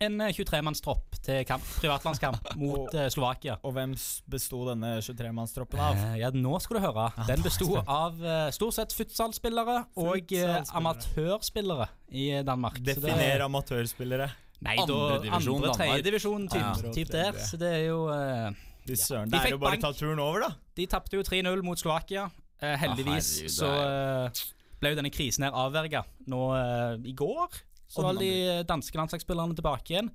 [0.00, 3.58] en eh, 23-mannstropp til kamp, privatlandskamp mot og, Slovakia.
[3.66, 3.94] Og hvem
[4.32, 5.98] besto denne 23-mannstroppen av?
[6.10, 7.08] Eh, ja, nå skal du høre.
[7.28, 12.80] Den besto av eh, stort sett futsalspillere og eh, amatørspillere i Danmark.
[12.80, 14.30] Så det- Definer amatørspillere.
[14.60, 16.92] Nei, Andredivisjon andre, tredjedivisjon, typ, Ja.
[16.92, 17.32] typ der.
[17.48, 18.50] Så det er jo eh.
[18.84, 20.48] De Det er fikk jo bare å ta turen over, da.
[20.74, 22.26] De tapte jo 3-0 mot Slovakia.
[22.60, 24.42] Eh, heldigvis herregud, det så eh,
[24.80, 27.60] ble jo denne krisen her avverga nå eh, i går.
[27.90, 30.12] Så den de eh, danske landslagsspillerne tilbake igjen.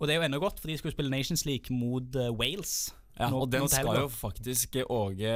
[0.00, 2.90] Og det er jo ennå godt, for de skulle spille Nations League mot uh, Wales.
[3.14, 5.32] Ja, Nå- og den skal jo faktisk Åge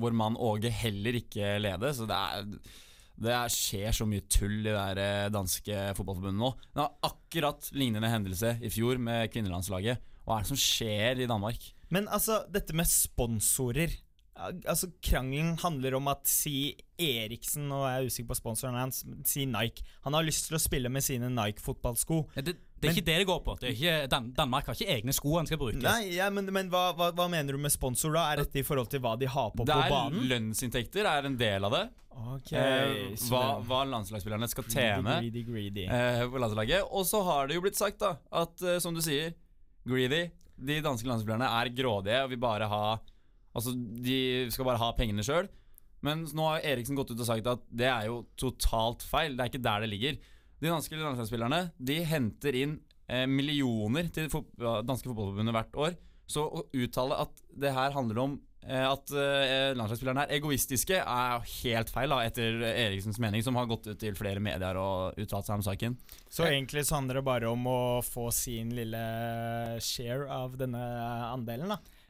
[0.00, 2.46] Vår mann Åge heller ikke lede, så det er
[3.22, 6.48] det er, skjer så mye tull i det eh, danske fotballforbundet nå.
[6.72, 10.00] Det var akkurat lignende hendelse i fjor med kvinnelandslaget.
[10.24, 11.68] Hva er det som skjer i Danmark?
[11.92, 13.94] Men altså, dette med sponsorer
[14.34, 19.44] Altså, Krangelen handler om at si Eriksen, og jeg er usikker på sponsoren hans, si
[19.46, 19.84] Nike.
[20.06, 22.22] Han har lyst til å spille med sine Nike-fotballsko.
[22.34, 23.56] Det, det, det er Men- ikke det det går på.
[23.60, 25.82] Det er ikke, Dan Danmark har ikke egne sko han skal bruke.
[25.84, 28.24] Nei, ja, men, men hva, hva, hva mener du med sponsor, da?
[28.32, 30.24] Er dette i forhold til hva de har på på banen?
[30.32, 31.84] Lønnsinntekter er en del av det.
[32.12, 35.86] Ok, Eh, hva, hva landslagsspillerne skal tjene Greedy, greedy, greedy.
[35.92, 36.88] eh, på landslaget.
[36.90, 39.32] Og så har det jo blitt sagt, da, at eh, som du sier,
[39.88, 40.30] greedy.
[40.56, 42.84] De danske landslagsspillerne er grådige og vil bare ha
[43.52, 44.18] Altså, de
[44.52, 45.50] skal bare ha pengene sjøl.
[46.02, 49.36] Men nå har Eriksen gått ut og sagt at det er jo totalt feil.
[49.36, 50.22] Det er ikke der det ligger.
[50.62, 52.78] De danske landslagsspillerne De henter inn
[53.10, 56.00] eh, millioner til det danske fotballforbundet hvert år.
[56.30, 58.36] Så å uttale at det her handler om
[58.66, 63.70] eh, at eh, landslagsspillerne er egoistiske, er helt feil, da, etter Eriksens mening, som har
[63.70, 65.98] gått ut til flere medier og uttalt seg om saken.
[66.30, 69.02] Så egentlig så handler det bare om å få sin lille
[69.82, 70.82] share av denne
[71.30, 72.01] andelen, da.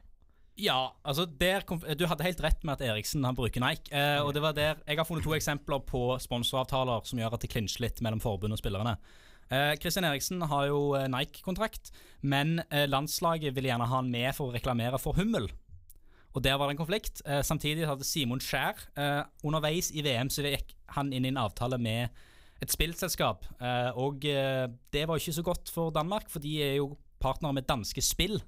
[0.61, 3.88] Ja, altså der, kom- Du hadde helt rett med at Eriksen han bruker Nike.
[3.95, 7.41] Eh, og det var der Jeg har funnet to eksempler på sponsoravtaler som gjør at
[7.41, 8.97] det klinsjer litt mellom forbundet og spillerne.
[9.51, 11.91] Eh, Christian Eriksen har jo eh, Nike-kontrakt,
[12.23, 15.49] men eh, landslaget vil gjerne ha han med for å reklamere for Hummel.
[16.35, 17.21] Og der var det en konflikt.
[17.27, 21.41] Eh, samtidig hadde Simon Skjær eh, Underveis i VM så gikk han inn i en
[21.43, 22.09] avtale med
[22.62, 23.45] et spillselskap.
[23.61, 27.57] Eh, og eh, det var ikke så godt for Danmark, for de er jo partnere
[27.57, 28.38] med danske spill.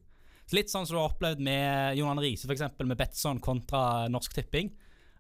[0.45, 2.67] Så Litt sånn som du har opplevd med Jon Arne Riise, f.eks.
[2.85, 4.73] med Betson kontra Norsk Tipping.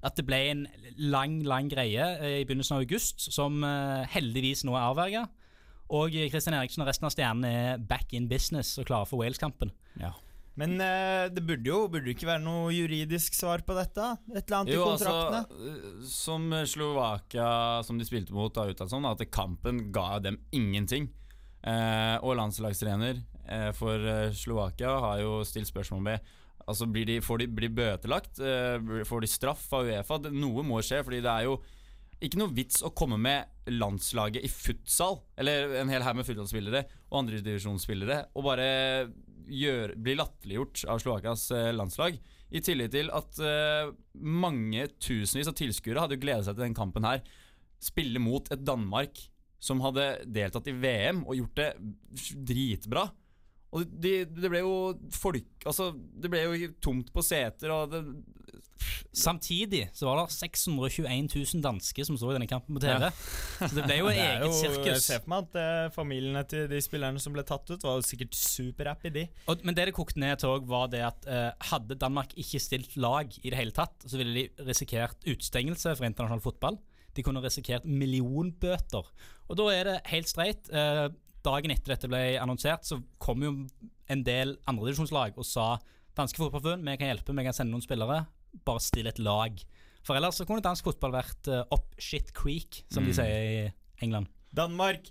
[0.04, 0.66] At det ble en
[1.00, 5.24] lang, lang greie eh, i begynnelsen av august, som eh, heldigvis nå er avverga.
[5.94, 9.72] Og Kristian Eriksen og resten av stjernene er back in business og klare for Wales-kampen.
[10.60, 14.12] Men eh, det burde jo burde ikke være noe juridisk svar på dette?
[14.30, 15.72] Et eller annet Jo, i altså, kontraktene?
[15.72, 17.48] Altså, som Slovakia,
[17.88, 21.08] som de spilte mot, har uttalt sånn, at kampen ga dem ingenting.
[21.64, 23.24] Eh, og landslagstrener
[23.76, 28.38] for eh, Slovakia har jo stilt spørsmål med Altså blir de, Får de blir bøtelagt?
[28.40, 30.16] Eh, får de straff av Uefa?
[30.32, 31.58] Noe må skje, fordi det er jo
[32.24, 36.84] ikke noe vits å komme med landslaget i futsal, eller en hel haug med futsalspillere
[37.10, 38.68] og andredivisjonsspillere, og bare
[39.50, 42.16] gjør, bli latterliggjort av Slovakias eh, landslag
[42.54, 43.90] I tillegg til at eh,
[44.24, 47.20] mange tusenvis av tilskuere hadde gledet seg til den kampen her.
[47.82, 49.20] Spille mot et Danmark
[49.64, 51.70] som hadde deltatt i VM og gjort det
[52.52, 53.08] dritbra.
[53.74, 54.74] Og de, det ble jo
[55.10, 58.04] folk Altså, det ble jo tomt på seter, og det
[59.14, 63.06] Samtidig så var det 621 000 dansker som så i denne kampen på TV.
[63.62, 65.04] Så det ble jo er eget jo- Jeg sirkus.
[65.06, 68.04] ser for meg at eh, familiene til de spillerne som ble tatt ut, var jo
[68.06, 69.24] sikkert superhappy, de.
[69.48, 72.60] Og, men det det kokte ned til òg, var det at eh, hadde Danmark ikke
[72.60, 76.80] stilt lag i det hele tatt, så ville de risikert utstengelse fra internasjonal fotball.
[77.14, 79.06] De kunne risikert millionbøter.
[79.48, 80.66] Og da er det helt streit.
[80.74, 81.06] Eh,
[81.44, 83.54] dagen etter dette ble annonsert, så kom jo
[84.10, 85.74] en del andredivisjonslag og sa
[86.16, 88.22] danske fotballforbund, vi kan hjelpe, vi kan sende noen spillere.
[88.64, 89.58] Bare still et lag.
[90.04, 93.60] For ellers så kunne dansk fotball vært uh, up shit creek, som de sier i
[94.04, 94.28] England.
[94.54, 95.08] Danmark,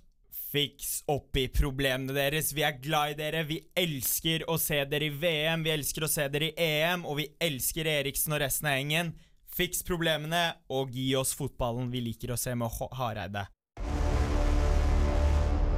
[0.53, 2.51] fiks opp i problemene deres.
[2.53, 3.41] Vi er glad i dere.
[3.49, 7.17] Vi elsker å se dere i VM, vi elsker å se dere i EM, og
[7.19, 9.11] vi elsker Eriksen og resten av gjengen.
[9.53, 13.47] Fiks problemene, og gi oss fotballen vi liker å se med Hareide.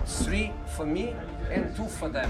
[0.05, 1.15] Three for me
[1.51, 2.29] and two for them.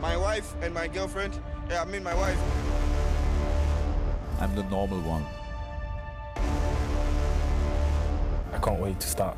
[0.00, 1.38] My wife and my girlfriend.
[1.68, 2.38] Yeah, I mean my wife.
[4.40, 5.26] I'm the normal one.
[8.52, 9.36] I can't wait to start.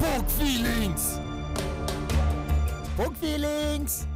[0.00, 1.18] Bog feelings!
[2.96, 4.06] Bog feelings!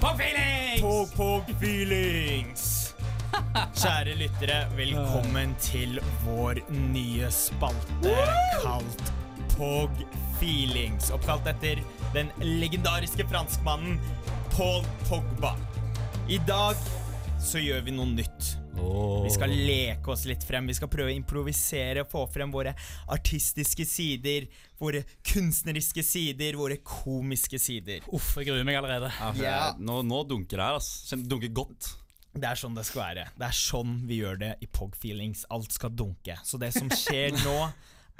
[0.00, 0.80] Pog feelings!
[0.80, 2.29] Pog, pog feelings!
[3.80, 6.60] Kjære lyttere, velkommen til vår
[6.92, 8.14] nye spalte
[8.60, 9.12] kalt
[9.54, 10.02] Pog
[10.40, 11.10] feelings.
[11.14, 11.80] Oppkalt etter
[12.14, 13.98] den legendariske franskmannen
[14.54, 15.54] Paul Pogba.
[16.28, 16.78] I dag
[17.40, 18.56] så gjør vi noe nytt.
[19.24, 20.68] Vi skal leke oss litt frem.
[20.70, 22.72] Vi skal prøve å improvisere, få frem våre
[23.12, 24.46] artistiske sider,
[24.80, 28.04] våre kunstneriske sider, våre komiske sider.
[28.12, 29.10] Uff, jeg gruer meg allerede.
[29.40, 31.90] Ja, for nå, nå dunker det her, altså dunker godt.
[32.32, 33.24] Det er sånn det skal være.
[33.38, 35.42] Det er sånn vi gjør det i Pog Feelings.
[35.50, 36.36] Alt skal dunke.
[36.46, 37.56] Så det som skjer nå,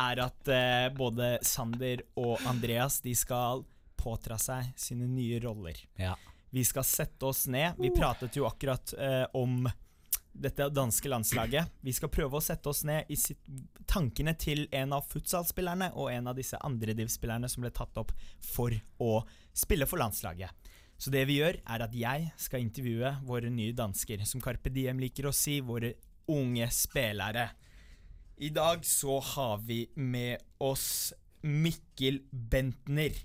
[0.01, 3.64] er at eh, både Sander og Andreas De skal
[4.01, 5.77] påtra seg sine nye roller.
[6.01, 6.14] Ja.
[6.51, 7.77] Vi skal sette oss ned.
[7.79, 9.68] Vi pratet jo akkurat eh, om
[10.33, 11.68] dette danske landslaget.
[11.85, 13.44] Vi skal prøve å sette oss ned i sitt,
[13.90, 18.14] tankene til en av futsalspillerne og en av disse andrediv-spillerne som ble tatt opp
[18.46, 19.12] for å
[19.53, 20.69] spille for landslaget.
[21.01, 25.01] Så det vi gjør, er at jeg skal intervjue våre nye dansker, som Carpe Diem
[25.01, 25.95] liker å si, våre
[26.31, 27.49] unge spillere.
[28.41, 33.17] I dag så har vi med oss Mikkel Bentner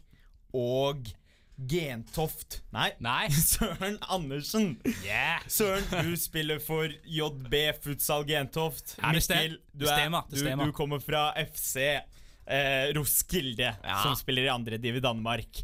[0.56, 1.12] og
[1.56, 3.30] Gentoft Nei, Nei.
[3.52, 4.74] Søren Andersen.
[5.06, 5.44] Yeah.
[5.48, 8.98] Søren, du spiller for JB Futsal Gentoft.
[9.00, 13.72] Ja, Mikkel, du, er, du, du kommer fra FC eh, Roskilde,
[14.04, 15.64] som spiller i andre div i Danmark.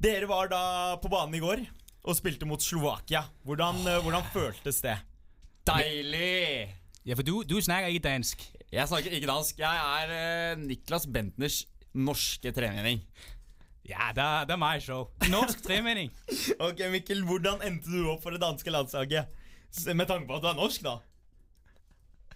[0.00, 0.60] Dere var da
[1.02, 1.62] på banen i går
[2.08, 3.24] og spilte mot Slovakia.
[3.44, 4.96] Hvordan, eh, hvordan føltes det?
[5.68, 6.70] Deilig!
[7.04, 8.46] Ja, for du, du snakker ikke dansk.
[8.72, 9.58] Jeg snakker ikke dansk.
[9.60, 11.62] Jeg er eh, Niklas Bentners
[11.94, 13.02] norske tremenning.
[13.88, 15.08] Ja, det, er- det er meg, show.
[15.28, 16.10] Norsk tremenning.
[16.62, 19.28] Ok, Mikkel, Hvordan endte du opp for det danske landslaget?
[19.94, 20.96] Med tanke på at du er norsk, da.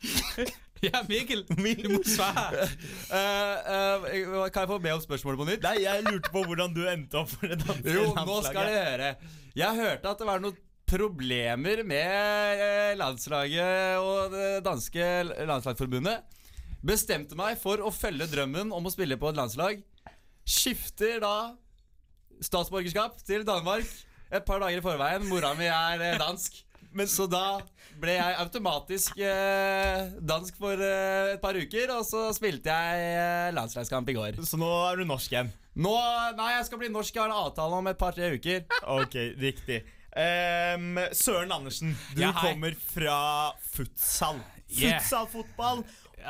[0.89, 2.69] ja, Mikkel, du må svare.
[3.15, 5.65] Uh, uh, kan jeg få be om spørsmålet på nytt?
[5.65, 8.85] Nei, Jeg lurte på hvordan du endte opp for det danske Jo, nå skal dere
[8.89, 9.11] høre.
[9.55, 10.57] Jeg hørte at det var noen
[10.89, 15.07] problemer med eh, landslaget og det danske
[15.47, 16.25] landslagsforbundet.
[16.85, 19.85] Bestemte meg for å følge drømmen om å spille på et landslag.
[20.45, 21.55] Skifter da
[22.45, 23.89] statsborgerskap til Danmark
[24.35, 25.25] et par dager i forveien.
[25.31, 26.65] Mora mi er dansk.
[26.95, 27.59] Men så da
[28.01, 33.51] ble jeg automatisk eh, dansk for eh, et par uker, og så spilte jeg eh,
[33.57, 34.39] landslagskamp i går.
[34.47, 35.51] Så nå er du norsk igjen?
[35.75, 35.95] Nå,
[36.39, 37.15] Nei, jeg skal bli norsk.
[37.17, 38.63] Jeg har en avtale om et par-tre uker.
[38.95, 39.81] Ok, riktig.
[40.15, 43.19] um, Søren Andersen, du Ja, kommer fra
[43.75, 44.39] futsal.
[44.71, 45.03] Yeah.
[45.03, 45.83] Futsalfotball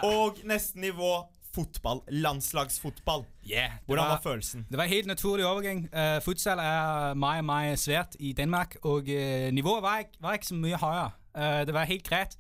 [0.04, 1.12] og neste nivå
[1.54, 2.00] fotball.
[2.08, 3.24] Landslagsfotball.
[3.50, 4.66] Yeah, Hvordan var følelsen?
[4.70, 5.88] Det var helt naturlig overgang.
[5.92, 10.46] Uh, futsal er meget, meget svært i Danmark, og uh, nivået var ikke, var ikke
[10.46, 11.10] så mye høyere.
[11.34, 12.36] Uh, det var helt greit.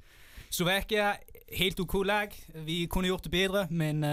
[0.50, 1.12] Slovakia,
[1.52, 2.28] helt OK lag.
[2.54, 4.04] Vi kunne gjort det bedre, men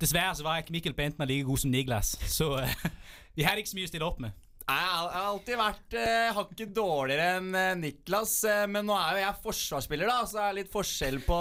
[0.00, 2.06] dessverre så var ikke Mikkel Bentner like god som Niklas.
[2.06, 2.66] Så
[3.36, 4.30] vi hadde ikke så mye å stille opp med.
[4.64, 9.20] Jeg har alltid vært eh, hakket dårligere enn eh, Niklas, eh, men nå er jo
[9.20, 11.40] jeg forsvarsspiller, da, så det er litt forskjell på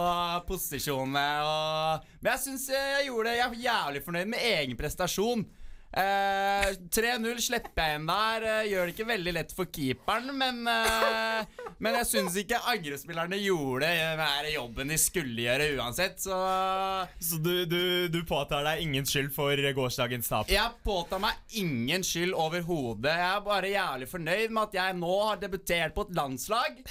[0.49, 1.23] posisjonene.
[1.47, 2.09] Og...
[2.19, 3.38] Men jeg syns jeg gjorde det.
[3.39, 5.45] Jeg er jævlig fornøyd med egen prestasjon.
[5.93, 8.45] Eh, 3-0 slipper jeg inn der.
[8.49, 11.43] eh, gjør det ikke veldig lett for keeperen, men eh,
[11.84, 16.38] Men jeg syns ikke angrepsspillerne gjorde den jobben de skulle gjøre uansett, så
[17.21, 20.49] Så du, du, du påtar deg ingen skyld for gårsdagens tap?
[20.49, 23.12] Jeg påtar meg ingen skyld overhodet.
[23.13, 26.82] Jeg er bare jævlig fornøyd med at jeg nå har debutert på et landslag.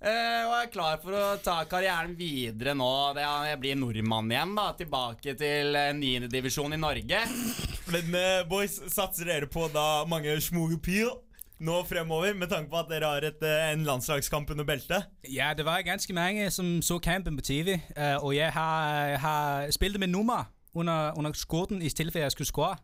[0.00, 2.90] Eh, og er klar for å ta karrieren videre nå.
[3.16, 4.70] Det er, jeg blir nordmann igjen, da.
[4.78, 7.20] Tilbake til uh, niendedivisjon i Norge.
[7.92, 11.12] Men uh, boys, satser dere på da mange smugepyr
[11.64, 15.06] nå fremover, med tanke på at dere har et, eh, en landslagskamp under beltet?
[15.30, 19.70] Ja, det var ganske mange som så kampen på TV, eh, og jeg har, har
[19.70, 22.76] spilte med nummer under, under skjorten i tilfelle jeg skulle score.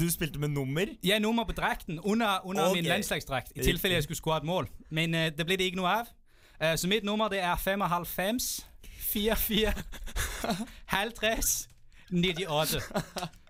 [0.00, 0.86] Du spilte med nummer?
[1.06, 2.80] Ja, nummer på drakten under, under okay.
[2.80, 4.68] min landslagsdrakt, i tilfelle jeg skulle skåre et mål.
[4.90, 6.10] Men uh, det ble det ikke noe av.
[6.60, 8.40] Uh, så mitt nummer det er 55
[9.12, 9.72] 44
[10.90, 11.70] 5,3
[12.10, 12.80] 98.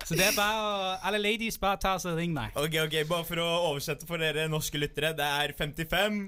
[0.05, 2.53] Så det er bare å Alle ladies, bare ta og ring meg.
[2.55, 5.15] Ok, ok, Bare for å oversette for dere norske lyttere.
[5.17, 6.21] Det er 55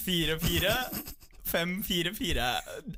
[0.00, 0.72] 44
[1.44, 2.46] 544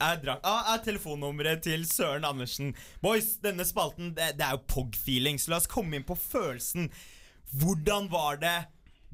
[0.00, 2.74] er, er telefonnummeret til Søren Andersen.
[3.02, 6.90] Boys, denne spalten det, det er jo POG-feeling, så La oss komme inn på følelsen.
[7.56, 8.58] Hvordan var det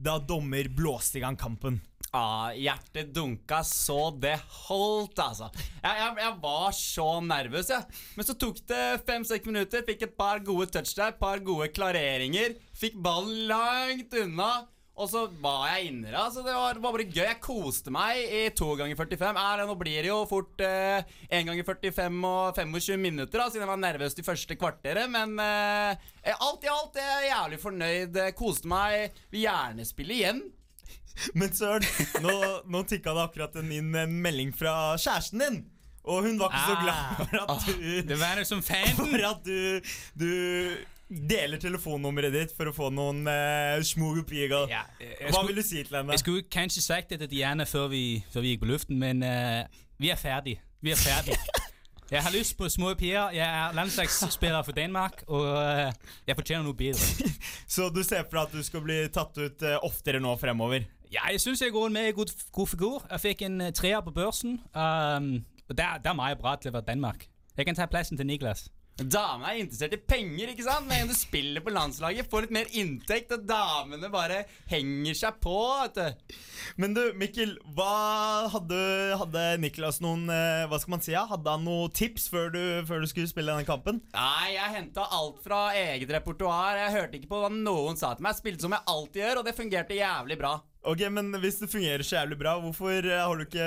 [0.03, 1.81] da dommer blåste i gang kampen?
[2.13, 4.35] Ah, hjertet dunka så det
[4.67, 5.47] holdt, altså.
[5.81, 8.03] Jeg, jeg, jeg var så nervøs, jeg.
[8.19, 9.85] Men så tok det fem-seks minutter.
[9.87, 12.59] Fikk et par gode touch der, et par gode klareringer.
[12.77, 14.51] Fikk ballen langt unna.
[14.93, 16.19] Og så var jeg inne der.
[16.21, 17.23] Altså, det, var, var bare gøy.
[17.25, 19.39] Jeg koste meg i to ganger 45.
[19.41, 23.65] Er, nå blir det jo fort én eh, ganger 45 og 25 minutter, da, siden
[23.65, 25.09] jeg var nervøs de første kvarteret.
[25.11, 28.21] Men eh, alt i alt er jeg jævlig fornøyd.
[28.27, 29.17] Eh, Koste meg.
[29.33, 30.43] Vil gjerne spille igjen.
[31.39, 31.85] Men Søren,
[32.25, 32.37] nå,
[32.73, 35.59] nå tikka det akkurat inn en melding fra kjæresten din.
[36.03, 36.83] Og hun var ikke så Ah.
[36.83, 38.97] glad for at du Det var noe som fan.
[38.99, 40.31] For at du, du
[41.13, 44.69] deler telefonnummeret ditt for å få noen uh, smugepiger.
[44.73, 46.15] Ja, Hva skulle- vil du si til henne?
[46.17, 49.23] Jeg skulle kanskje sagt det til Diana før vi, før vi gikk på luften, men
[49.23, 49.63] uh,
[50.01, 50.59] vi er ferdig.
[50.83, 51.37] Vi er ferdig.
[52.13, 53.31] Jeg har lyst på små piger.
[53.33, 55.93] Jeg er landslagsspiller for Danmark, og uh,
[56.29, 57.31] jeg fortjener noe bedre.
[57.75, 60.85] Så du ser for deg at du skal bli tatt ut uh, oftere nå fremover?
[61.13, 63.07] Ja, jeg syns jeg går med i god, god figur.
[63.11, 64.59] Jeg fikk en eh, treer på børsen.
[64.73, 67.27] Um, og der, der er meg bra til å være Danmark.
[67.57, 68.71] Jeg kan ta plassen til Niklas.
[69.01, 70.85] Damene er interessert i penger, ikke sant?
[70.89, 75.39] Men en du spiller på landslaget, får litt mer inntekt, og damene bare henger seg
[75.43, 76.35] på, vet du.
[76.83, 77.55] Men du, Mikkel,
[78.53, 78.81] hadde,
[79.21, 81.17] hadde Niklas noen eh, Hva skal man si?
[81.17, 84.03] Hadde han noen tips før du, før du skulle spille denne kampen?
[84.13, 86.85] Nei, jeg henta alt fra eget repertoar.
[86.85, 88.37] Jeg hørte ikke på hva noen sa til meg.
[88.37, 90.59] Jeg spilte som jeg alltid gjør, og det fungerte jævlig bra.
[90.83, 93.67] Ok, men Hvis det fungerer så jævlig bra, hvorfor eh, har du ikke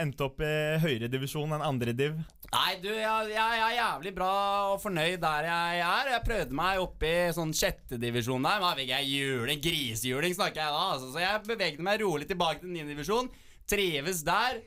[0.00, 2.14] endt opp i høyere divisjon enn andre div?
[2.48, 4.30] Nei, du, jeg, jeg, er jævlig bra
[4.70, 6.10] og fornøyd der jeg er.
[6.14, 9.60] Jeg prøvde meg opp i sånn sjettedivisjon der, men da jeg juling.
[9.60, 10.86] Grisehjuling snakker jeg da.
[10.94, 11.10] Altså.
[11.12, 13.28] Så jeg bevegde meg rolig tilbake til niendedivisjon.
[13.68, 14.62] Trives der.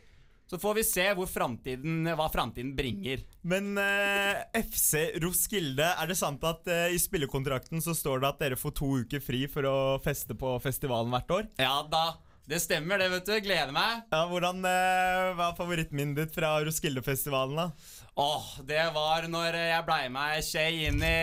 [0.52, 3.26] Så får vi se hvor fremtiden, hva framtiden bringer.
[3.42, 8.44] Men uh, FC Roskilde, er det sant at uh, i spillekontrakten så står det at
[8.44, 11.48] dere får to uker fri for å feste på festivalen hvert år?
[11.62, 12.20] Ja da.
[12.52, 13.36] Det stemmer, det, vet du.
[13.46, 14.02] Gleder meg.
[14.12, 18.00] Ja, hvordan, uh, Hva er favorittminnet ditt fra Roskildefestivalen, da?
[18.20, 21.20] Åh, det var når jeg blei med Shay inn i,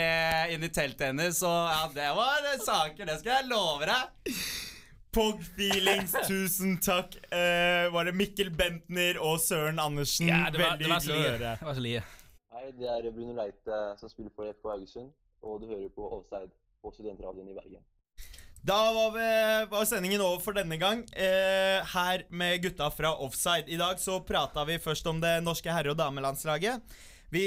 [0.55, 4.33] inn i teltet hennes, og ja, det var saker, det skal jeg love deg.
[5.13, 7.15] Pog Feelings, tusen takk.
[7.33, 10.29] Uh, var det Mikkel Bentner og Søren Andersen?
[10.29, 11.53] Ja, det var, Veldig så hyggelig å høre.
[11.61, 12.03] Det var så lie.
[12.57, 15.15] Hei, det er Bruno Leite som spiller for FK Haugesund,
[15.47, 17.87] og du hører på Offside på Studentradioen i Bergen.
[18.69, 19.29] Da var, vi,
[19.71, 21.05] var sendingen over for denne gang.
[21.15, 23.71] Eh, her med gutta fra Offside.
[23.71, 26.83] I dag så prata vi først om det norske herre- og damelandslaget.
[27.33, 27.47] Vi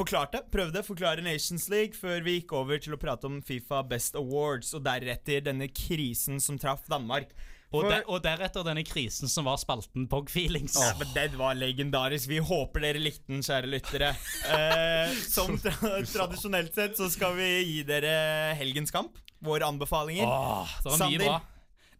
[0.00, 3.82] forklarte, prøvde å forklare Nations League før vi gikk over til å prate om Fifa
[3.86, 7.34] Best Awards, og deretter denne krisen som traff Danmark.
[7.70, 10.74] Og, de, og deretter denne krisen som var spalten Pog Feelings.
[10.74, 12.26] Ja, men Den var legendarisk.
[12.32, 14.08] Vi håper dere likte den, kjære lyttere.
[14.50, 15.70] Eh, som tra
[16.10, 19.14] tradisjonelt sett så skal vi gi dere helgens kamp.
[19.46, 20.26] Våre anbefalinger.
[20.26, 21.36] Åh, det var mye bra.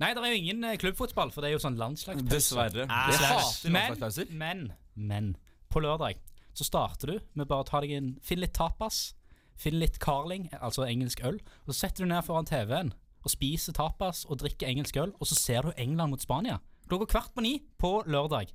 [0.01, 2.33] Nei, det er jo ingen eh, klubbfotball, for det er jo sånn landslagspause.
[2.33, 2.89] Dessverre.
[2.89, 3.39] Ah, Jeg dessverre.
[3.47, 4.35] hater landslagspauser.
[4.43, 5.31] Men, men, men
[5.71, 6.19] på lørdag
[6.57, 9.15] så starter du med bare å ta deg en Finn litt tapas,
[9.61, 13.77] finn litt carling, altså engelsk øl, og så setter du ned foran TV-en og spiser
[13.77, 16.61] tapas og drikker engelsk øl, og så ser du England mot Spania.
[16.88, 18.55] Klokka kvart på ni på lørdag.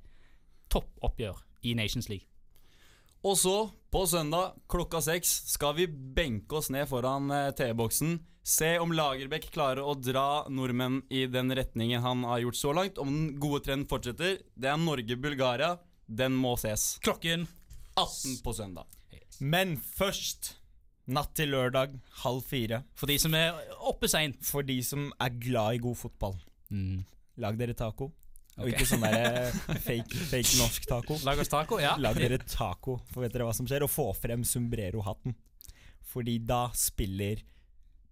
[0.72, 2.26] Toppoppgjør i Nations League.
[3.26, 3.54] Og så,
[3.90, 8.18] på søndag klokka seks, skal vi benke oss ned foran eh, TV-boksen.
[8.46, 13.00] Se om Lagerbäck klarer å dra nordmenn i den retningen han har gjort så langt.
[13.02, 14.36] Om den gode trenden fortsetter.
[14.54, 15.72] Det er Norge-Bulgaria.
[16.06, 17.00] Den må ses.
[17.02, 17.48] Klokken
[17.96, 18.86] 18 på søndag.
[19.40, 20.54] Men først
[21.06, 21.92] Natt til lørdag,
[22.24, 22.80] halv fire.
[22.98, 23.54] For de som er
[23.86, 24.40] oppe seint.
[24.42, 26.34] For de som er glad i god fotball.
[26.74, 27.04] Mm.
[27.38, 28.08] Lag dere taco.
[28.56, 29.52] Og ikke sånn der
[29.86, 31.18] fake, fake norsk taco.
[31.22, 31.94] Lag oss taco, ja.
[32.02, 33.84] Lag dere taco, for vet dere hva som skjer?
[33.86, 35.36] Og få frem sombrero-hatten.
[36.10, 37.44] Fordi da spiller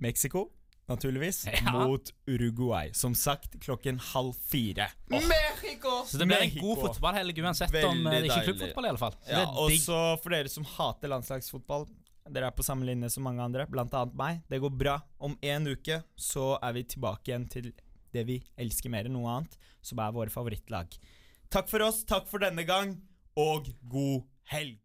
[0.04, 0.46] Mexico,
[0.90, 1.72] naturligvis, Ja.
[1.72, 2.90] mot Uruguay.
[2.94, 4.88] Som sagt, klokken halv fire.
[5.08, 6.04] Mexico!
[6.06, 8.92] Så det blir en god fotballhelg uansett om eh, det er ikke er klubbfotball, i
[8.94, 9.16] alle fall.
[9.30, 11.86] Ja, og så for dere som hater landslagsfotball
[12.24, 14.38] Dere er på samme linje som mange andre, blant annet meg.
[14.48, 14.94] Det går bra.
[15.20, 17.66] Om en uke så er vi tilbake igjen til
[18.16, 20.96] det vi elsker mer enn noe annet, som er våre favorittlag.
[21.52, 22.94] Takk for oss, takk for denne gang,
[23.36, 24.24] og god
[24.54, 24.78] helg!